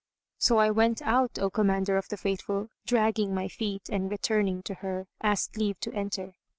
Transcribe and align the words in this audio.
So 0.39 0.57
I 0.57 0.71
went 0.71 1.03
out, 1.03 1.37
O 1.37 1.51
Commander 1.51 1.95
of 1.95 2.07
the 2.09 2.17
Faithful, 2.17 2.69
dragging 2.87 3.35
my 3.35 3.47
feet 3.47 3.87
and 3.87 4.09
returning 4.09 4.63
to 4.63 4.73
her 4.81 5.05
asked 5.21 5.57
leave 5.57 5.79
to 5.81 5.93
enter. 5.93 6.33